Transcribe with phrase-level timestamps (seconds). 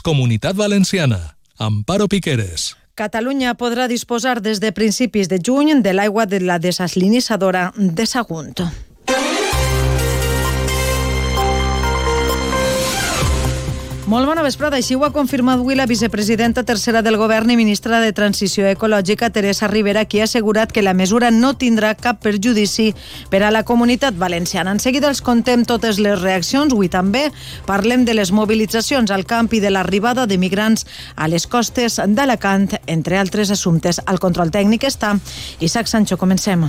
[0.00, 1.36] Comunitat Valenciana.
[1.58, 2.74] Amparo Piqueres.
[2.94, 8.64] Catalunya podrà disposar des de principis de juny de l'aigua de la desalinitzadora de Sagunt.
[14.04, 14.76] Molt bona vesprada.
[14.76, 19.30] Així ho ha confirmat avui la vicepresidenta tercera del govern i ministra de Transició Ecològica,
[19.32, 22.90] Teresa Rivera, qui ha assegurat que la mesura no tindrà cap perjudici
[23.32, 24.76] per a la comunitat valenciana.
[24.76, 26.76] En seguida els contem totes les reaccions.
[26.76, 27.30] Avui també
[27.64, 30.84] parlem de les mobilitzacions al camp i de l'arribada de migrants
[31.16, 34.02] a les costes d'Alacant, entre altres assumptes.
[34.04, 35.16] Al control tècnic està
[35.64, 36.20] Isaac Sancho.
[36.20, 36.68] Comencem.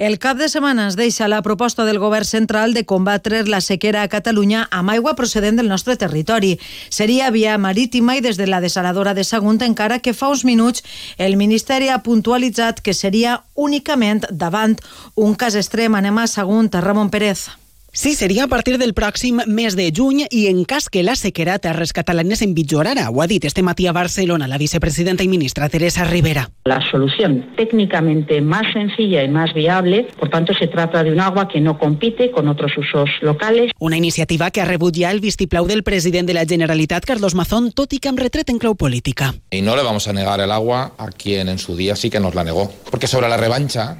[0.00, 4.00] El cap de setmana es deixa la proposta del govern central de combatre la sequera
[4.00, 6.54] a Catalunya amb aigua procedent del nostre territori.
[6.88, 10.80] Seria via marítima i des de la desaladora de Sagunt, encara que fa uns minuts
[11.18, 14.80] el Ministeri ha puntualitzat que seria únicament davant
[15.16, 15.92] un cas extrem.
[15.92, 17.50] Anem a Sagunt, Ramon Pérez.
[17.92, 21.56] Sí, seria a partir del pròxim mes de juny i en cas que la sequera
[21.56, 23.08] a terres catalanes empitjorara.
[23.10, 26.50] Ho ha dit este matí a Barcelona la vicepresidenta y ministra Teresa Rivera.
[26.66, 31.48] La solución técnicamente más sencilla y más viable, por tanto, se trata de un agua
[31.48, 33.72] que no compite con otros usos locales.
[33.80, 37.72] Una iniciativa que ha rebut ja el vistiplau del president de la Generalitat, Carlos Mazón,
[37.72, 39.34] tot i que amb retret en clau política.
[39.50, 42.20] Y no le vamos a negar el agua a quien en su día sí que
[42.20, 42.70] nos la negó.
[42.88, 43.98] Porque sobre la revancha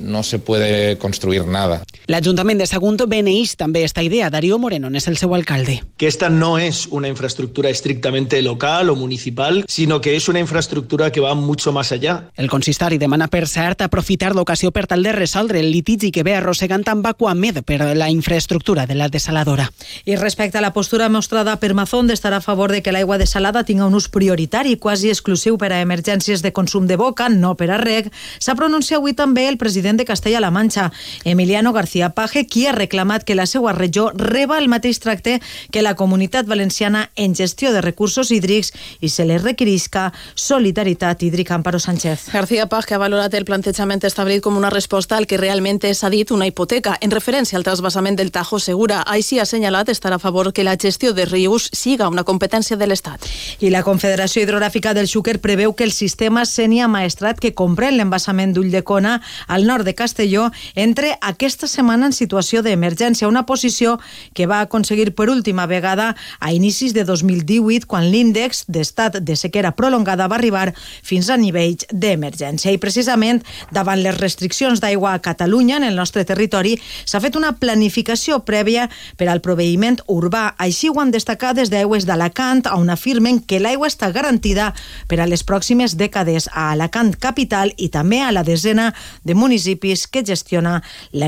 [0.00, 1.82] no se puede construir nada.
[2.10, 4.28] L'Ajuntament de Sagunt beneeix també esta idea.
[4.30, 5.82] Darío Moreno és el seu alcalde.
[5.96, 11.12] Que esta no es una infraestructura estrictamente local o municipal, sino que es una infraestructura
[11.12, 12.30] que va mucho más allá.
[12.34, 16.34] El consistori demana, per cert, aprofitar l'ocasió per tal de resoldre el litigi que ve
[16.34, 19.70] arrossegant amb Aquamed per la infraestructura de la desaladora.
[20.04, 23.62] I respecte a la postura mostrada per Mazón d'estar a favor de que l'aigua desalada
[23.62, 27.70] tinga un ús prioritari, quasi exclusiu per a emergències de consum de boca, no per
[27.70, 30.90] a reg, s'ha pronunciat avui també el president de Castella-La Manxa,
[31.24, 35.82] Emiliano García Paje, qui ha reclamat que la seva regió reba el mateix tracte que
[35.82, 41.54] la comunitat valenciana en gestió de recursos hídrics i se li requerisca solidaritat hídrica.
[41.54, 42.30] Amparo Sánchez.
[42.32, 46.08] García Paz, que ha valorat el plantejament establit com una resposta al que realment s'ha
[46.08, 49.02] dit una hipoteca, en referència al trasbassament del Tajo Segura.
[49.02, 52.86] Així ha assenyalat estar a favor que la gestió de rius siga una competència de
[52.86, 53.28] l'Estat.
[53.60, 58.56] I la Confederació Hidrogràfica del Xúquer preveu que el sistema Senia Maestrat que comprèn l'embassament
[58.56, 63.98] d'Ulldecona al nord de Castelló entre aquesta setmana en situació d'emergència, una posició
[64.34, 69.74] que va aconseguir per última vegada a inicis de 2018 quan l'índex d'estat de sequera
[69.74, 70.72] prolongada va arribar
[71.02, 72.72] fins a nivells d'emergència.
[72.72, 77.56] I precisament davant les restriccions d'aigua a Catalunya, en el nostre territori, s'ha fet una
[77.58, 78.88] planificació prèvia
[79.18, 80.54] per al proveïment urbà.
[80.58, 84.72] Així ho han destacat des d'Aigües d'Alacant, on afirmen que l'aigua està garantida
[85.08, 88.92] per a les pròximes dècades a Alacant capital i també a la desena
[89.24, 90.80] de municipis que gestiona
[91.12, 91.26] la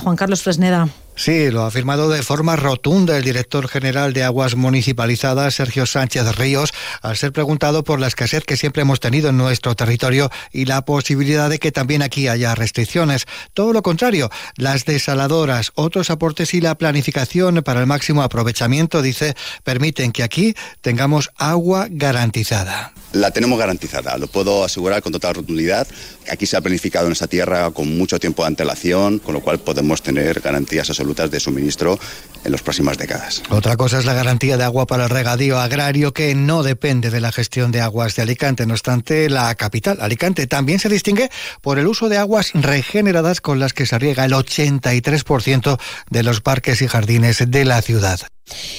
[0.00, 0.88] Juan Carlos Fresneda.
[1.18, 6.36] Sí, lo ha afirmado de forma rotunda el director general de Aguas Municipalizadas, Sergio Sánchez
[6.36, 10.66] Ríos, al ser preguntado por la escasez que siempre hemos tenido en nuestro territorio y
[10.66, 13.26] la posibilidad de que también aquí haya restricciones.
[13.52, 19.34] Todo lo contrario, las desaladoras, otros aportes y la planificación para el máximo aprovechamiento, dice,
[19.64, 22.92] permiten que aquí tengamos agua garantizada.
[23.12, 25.88] La tenemos garantizada, lo puedo asegurar con total rotundidad.
[26.30, 29.58] Aquí se ha planificado en esta tierra con mucho tiempo de antelación, con lo cual
[29.58, 31.98] podemos tener garantías absolutas de suministro
[32.44, 33.42] en las próximas décadas.
[33.50, 37.20] Otra cosa es la garantía de agua para el regadío agrario que no depende de
[37.20, 38.66] la gestión de aguas de Alicante.
[38.66, 41.30] No obstante, la capital, Alicante, también se distingue
[41.62, 45.80] por el uso de aguas regeneradas con las que se riega el 83%
[46.10, 48.20] de los parques y jardines de la ciudad.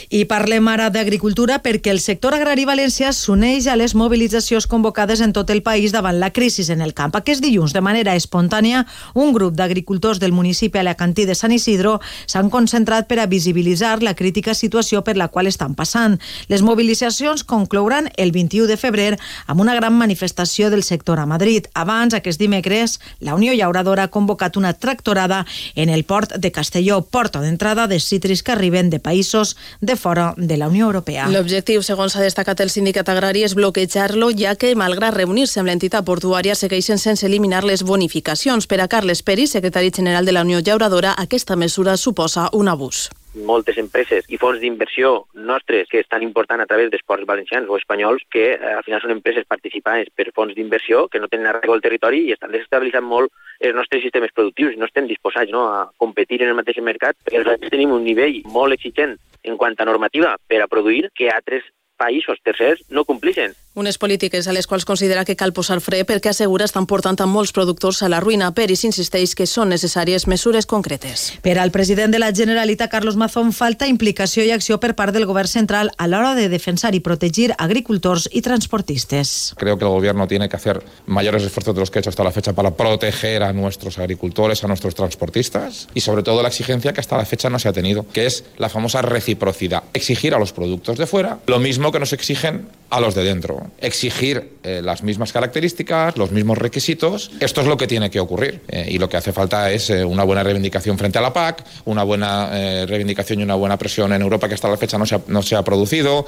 [0.09, 5.33] I parlem ara d'agricultura perquè el sector agrari valencià s'uneix a les mobilitzacions convocades en
[5.33, 7.15] tot el país davant la crisi en el camp.
[7.15, 12.49] Aquest dilluns, de manera espontània, un grup d'agricultors del municipi alacantí de Sant Isidro s'han
[12.49, 16.19] concentrat per a visibilitzar la crítica situació per la qual estan passant.
[16.47, 19.17] Les mobilitzacions conclouran el 21 de febrer
[19.47, 21.67] amb una gran manifestació del sector a Madrid.
[21.73, 25.45] Abans, aquest dimecres, la Unió Llauradora ha convocat una tractorada
[25.75, 30.33] en el port de Castelló, porta d'entrada de cítrics que arriben de països de fora
[30.37, 31.27] de la Unió Europea.
[31.29, 36.05] L'objectiu, segons ha destacat el sindicat agrari, és bloquejar-lo, ja que, malgrat reunir-se amb l'entitat
[36.05, 38.67] portuària, segueixen sense eliminar les bonificacions.
[38.67, 43.09] Per a Carles Peri, secretari general de la Unió Llauradora, aquesta mesura suposa un abús.
[43.33, 48.23] moltes empreses i fons d'inversió nostres que estan important a través d'esports valencians o espanyols
[48.31, 51.85] que eh, al final són empreses participades per fons d'inversió que no tenen arrego al
[51.85, 55.89] territori i estan desestabilitzant molt els nostres sistemes productius i no estem disposats no, a
[55.97, 59.87] competir en el mateix mercat perquè nosaltres tenim un nivell molt exigent en quant a
[59.87, 61.65] normativa per a produir que altres
[61.99, 63.53] països tercers no complixen.
[63.75, 67.27] Unes polítiques a les quals considera que cal posar fre perquè assegura estan portant a
[67.29, 68.47] molts productors a la ruïna.
[68.57, 71.27] Peris insisteix que són necessàries mesures concretes.
[71.45, 75.27] Per al president de la Generalitat, Carlos Mazón, falta implicació i acció per part del
[75.29, 79.53] govern central a l'hora de defensar i protegir agricultors i transportistes.
[79.55, 82.23] Creo que el gobierno tiene que hacer mayores esfuerzos de los que ha hecho hasta
[82.23, 86.91] la fecha para proteger a nuestros agricultores, a nuestros transportistas y sobre todo la exigencia
[86.91, 89.83] que hasta la fecha no se ha tenido, que es la famosa reciprocidad.
[89.93, 93.58] Exigir a los productos de fuera lo mismo que nos exigen a los de dentro.
[93.79, 97.31] Exigir eh, las mismas características, los mismos requisitos.
[97.39, 98.61] Esto es lo que tiene que ocurrir.
[98.67, 101.65] Eh, y lo que hace falta es eh, una buena reivindicación frente a la PAC,
[101.85, 102.49] una buena
[102.85, 106.25] reivindicación y una buena presión en Europa que hasta la fecha no se ha producido.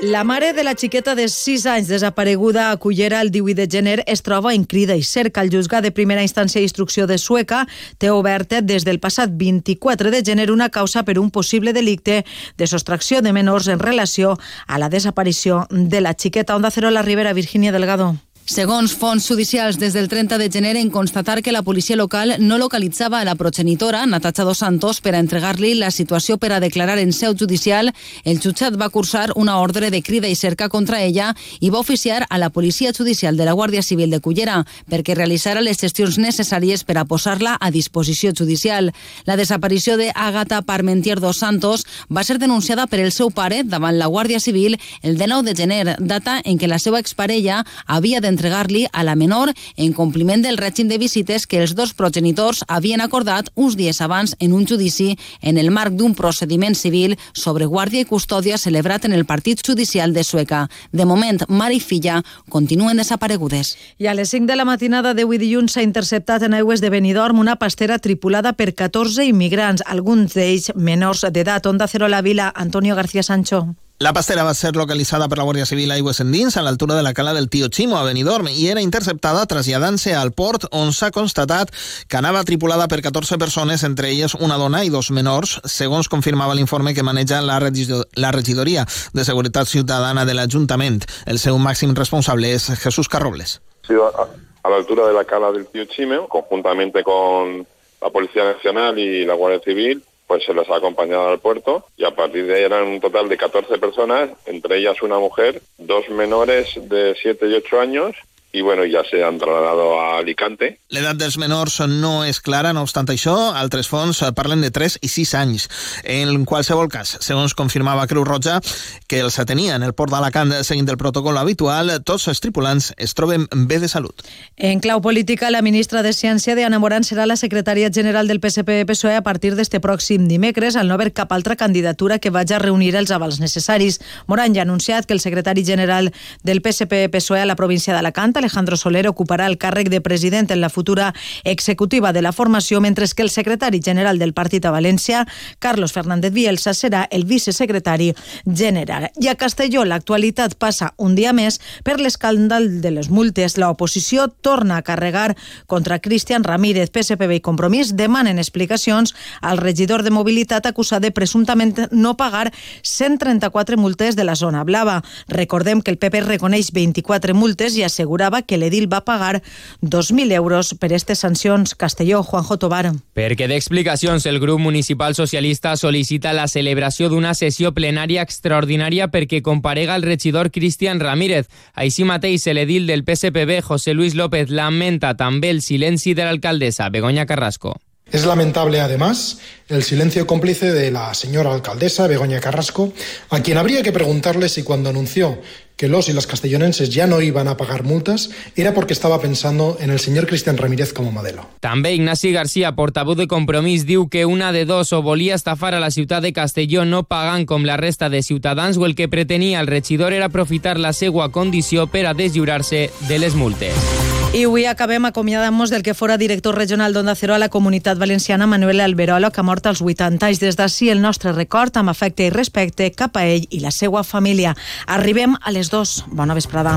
[0.00, 4.04] La mare de la xiqueta de 6 anys desapareguda a Cullera el 18 de gener
[4.06, 5.42] es troba en crida i cerca.
[5.42, 7.64] El juzgat de primera instància d'instrucció de Sueca
[7.98, 12.24] té oberta des del passat 24 de gener una causa per un possible delicte
[12.56, 16.54] de sostracció de menors en relació a la desaparició de la xiqueta.
[16.54, 18.14] Onda Cero la Ribera, Virginia Delgado.
[18.48, 22.56] Segons fonts judicials, des del 30 de gener en constatar que la policia local no
[22.56, 27.12] localitzava la progenitora, Natasha Dos Santos, per a entregar-li la situació per a declarar en
[27.12, 27.92] seu judicial,
[28.24, 32.24] el jutjat va cursar una ordre de crida i cerca contra ella i va oficiar
[32.30, 36.86] a la policia judicial de la Guàrdia Civil de Cullera perquè realitzara les gestions necessàries
[36.88, 38.94] per a posar-la a disposició judicial.
[39.26, 44.00] La desaparició de Agata Parmentier Dos Santos va ser denunciada per el seu pare davant
[44.00, 48.37] la Guàrdia Civil el 19 de gener, data en què la seva exparella havia d'entregar
[48.38, 53.02] entregar-li a la menor en compliment del règim de visites que els dos progenitors havien
[53.02, 58.04] acordat uns dies abans en un judici en el marc d'un procediment civil sobre guàrdia
[58.04, 60.68] i custòdia celebrat en el Partit Judicial de Sueca.
[60.92, 63.74] De moment, mare i filla continuen desaparegudes.
[63.98, 67.42] I a les 5 de la matinada d'avui dilluns s'ha interceptat en aigües de Benidorm
[67.42, 71.66] una pastera tripulada per 14 immigrants, alguns d'ells menors d'edat.
[71.66, 73.66] Onda Cero la Vila, Antonio García Sancho.
[74.00, 77.10] La pastera va ser localitzada per la Guàrdia Civil Aigües Endins a l'altura de la
[77.18, 81.72] cala del Tío Chimo a Benidorm i era interceptada traslladant-se al port on s'ha constatat
[82.06, 86.54] que anava tripulada per 14 persones, entre elles una dona i dos menors, segons confirmava
[86.54, 88.86] l'informe que maneja la, la regidoria
[89.18, 91.02] de Seguretat Ciutadana de l'Ajuntament.
[91.26, 93.58] El seu màxim responsable és Jesús Carrobles.
[93.82, 94.28] Sí, a,
[94.70, 97.66] l'altura de la cala del Tío Chimo, conjuntamente con
[98.00, 102.04] la Policía Nacional y la Guardia Civil, pues se les ha acompañado al puerto y
[102.04, 106.08] a partir de ahí eran un total de 14 personas, entre ellas una mujer, dos
[106.10, 108.14] menores de 7 y 8 años
[108.52, 110.80] i bueno, ja se han trasladado a Alicante.
[110.88, 115.08] L'edat dels menors no és clara, no obstant això, altres fons parlen de 3 i
[115.12, 115.68] 6 anys.
[116.04, 118.58] En qualsevol cas, segons confirmava Creu Roja,
[119.06, 123.12] que els atenia en el port d'Alacant seguint el protocol habitual, tots els tripulants es
[123.14, 124.24] troben bé de salut.
[124.56, 129.18] En clau política, la ministra de Ciència, Diana Morant, serà la secretària general del PSP-PSOE
[129.18, 132.94] a partir d'este pròxim dimecres, al no haver cap altra candidatura que vagi a reunir
[132.96, 134.00] els avals necessaris.
[134.26, 136.12] Morant ja ha anunciat que el secretari general
[136.42, 140.70] del PSP-PSOE a la província d'Alacant, Alejandro Soler ocuparà el càrrec de president en la
[140.70, 141.12] futura
[141.44, 145.26] executiva de la formació, mentre que el secretari general del partit a València,
[145.58, 148.12] Carlos Fernández Bielsa, serà el vicesecretari
[148.44, 149.08] general.
[149.20, 153.56] I a Castelló l'actualitat passa un dia més per l'escàndal de les multes.
[153.58, 156.90] L'oposició torna a carregar contra Cristian Ramírez.
[156.90, 162.52] PSPB i Compromís demanen explicacions al regidor de mobilitat acusat de presumptament no pagar
[162.82, 165.02] 134 multes de la zona blava.
[165.28, 167.84] Recordem que el PP reconeix 24 multes i
[168.28, 169.42] assegurava que l'edil va pagar
[169.82, 171.74] 2.000 euros per aquestes sancions.
[171.74, 172.92] Castelló, Juanjo Tobar.
[173.14, 179.96] Perquè d'explicacions, el grup municipal socialista sol·licita la celebració d'una sessió plenària extraordinària perquè comparega
[179.96, 181.48] el regidor Cristian Ramírez.
[181.74, 187.26] Així mateix, l'edil del PSPB, José Luis López, lamenta també el silenci de l'alcaldessa, Begoña
[187.26, 187.76] Carrasco.
[188.10, 189.38] Es lamentable, además,
[189.68, 192.92] el silencio cómplice de la señora alcaldesa Begoña Carrasco,
[193.28, 195.38] a quien habría que preguntarle si cuando anunció
[195.76, 199.78] que los y las castellonenses ya no iban a pagar multas era porque estaba pensando
[199.80, 201.46] en el señor Cristian Ramírez como modelo.
[201.62, 205.80] També Ignasi García, portaveu de Compromís, diu que una de dos o volia estafar a
[205.80, 209.60] la ciutat de Castelló no pagant com la resta de ciutadans o el que pretenia
[209.60, 213.97] el regidor era aprofitar la seva condició per a deslliurar-se de les multes.
[214.28, 218.46] I avui acabem acomiadant-nos del que fora director regional d'Onda Cero a la Comunitat Valenciana,
[218.46, 220.40] Manuel Alberolo, que ha mort als 80 anys.
[220.44, 224.04] Des d'ací el nostre record amb afecte i respecte cap a ell i la seva
[224.04, 224.54] família.
[224.86, 226.04] Arribem a les 2.
[226.12, 226.76] Bona vesprada.